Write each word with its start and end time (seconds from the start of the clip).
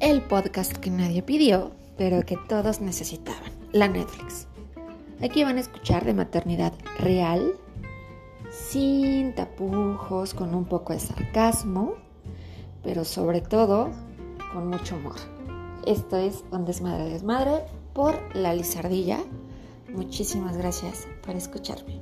el 0.00 0.22
podcast 0.22 0.72
que 0.72 0.90
nadie 0.90 1.22
pidió, 1.22 1.72
pero 1.98 2.24
que 2.24 2.38
todos 2.48 2.80
necesitaban, 2.80 3.52
la 3.72 3.86
Netflix. 3.86 4.46
Aquí 5.22 5.44
van 5.44 5.58
a 5.58 5.60
escuchar 5.60 6.06
de 6.06 6.14
maternidad 6.14 6.72
real, 6.98 7.52
sin 8.50 9.34
tapujos, 9.34 10.32
con 10.32 10.54
un 10.54 10.64
poco 10.64 10.94
de 10.94 11.00
sarcasmo, 11.00 11.96
pero 12.82 13.04
sobre 13.04 13.42
todo 13.42 13.90
con 14.54 14.68
mucho 14.68 14.96
humor. 14.96 15.16
Esto 15.86 16.16
es 16.16 16.44
Un 16.50 16.64
Desmadre 16.64 17.04
Desmadre 17.04 17.66
por 17.92 18.18
La 18.34 18.54
Lizardilla. 18.54 19.18
Muchísimas 19.92 20.56
gracias 20.56 21.06
por 21.22 21.36
escucharme. 21.36 22.00